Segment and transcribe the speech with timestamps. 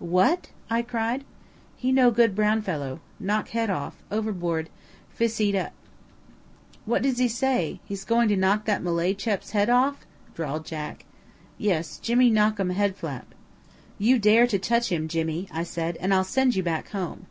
[0.00, 1.22] "What?" I cried.
[1.76, 2.98] "He no good brown fellow.
[3.20, 4.02] Knock head off.
[4.10, 4.68] Overboard:
[5.10, 5.72] fis eat up."
[6.84, 10.04] "What does he say; he's going to knock that Malay chap's head off?"
[10.34, 11.04] drawled Jack.
[11.58, 13.36] "Yes, Jimmy knock um head flap."
[13.96, 17.26] "You dare to touch him, Jimmy," I said, "and I'll send you back home."